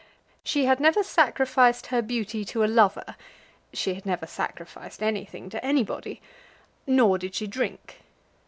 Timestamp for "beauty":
2.01-2.43